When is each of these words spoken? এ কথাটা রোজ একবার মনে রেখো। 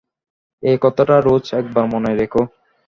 এ 0.63 0.73
কথাটা 0.83 1.15
রোজ 1.19 1.43
একবার 1.53 1.85
মনে 1.93 2.11
রেখো। 2.15 2.41